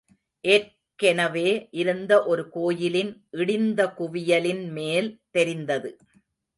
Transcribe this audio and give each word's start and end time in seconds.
ஏற்கெனவே 0.45 1.49
இருந்த 1.71 2.11
ஒரு 2.23 2.49
கோயிலின் 2.49 3.11
இடிந்த 3.31 3.81
குவியலின் 3.97 4.63
மேல் 4.71 5.11
தெரிந்தது. 5.31 5.91